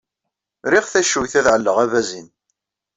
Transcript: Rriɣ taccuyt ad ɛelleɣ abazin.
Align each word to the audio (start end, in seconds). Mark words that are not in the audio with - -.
Rriɣ 0.65 0.85
taccuyt 0.93 1.33
ad 1.39 1.47
ɛelleɣ 1.53 1.77
abazin. 1.83 2.27